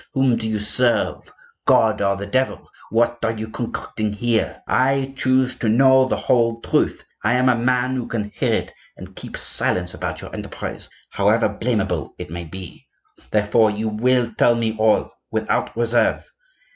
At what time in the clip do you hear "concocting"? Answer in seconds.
3.49-4.13